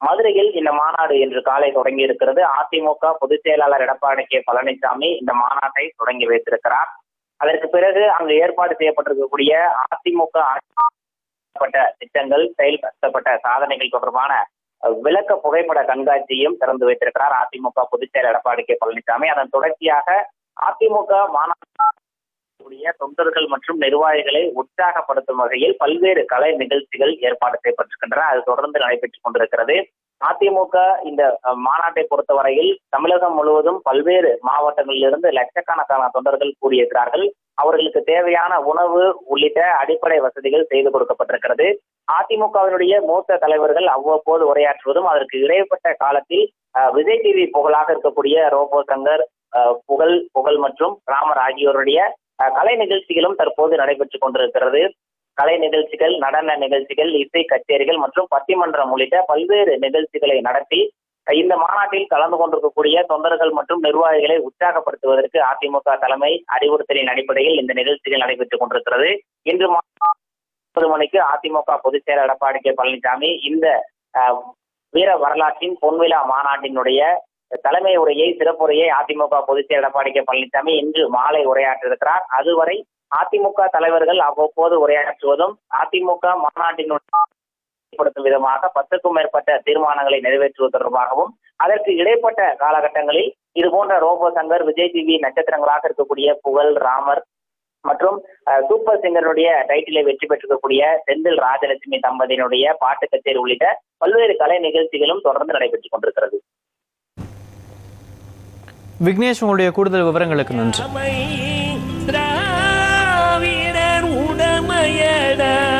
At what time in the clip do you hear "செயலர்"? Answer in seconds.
18.12-18.32, 72.06-72.26, 79.68-79.82